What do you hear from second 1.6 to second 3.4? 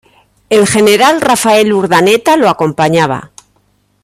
Urdaneta lo acompañaba.